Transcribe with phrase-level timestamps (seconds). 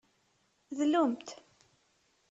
[0.77, 1.27] Dlumt.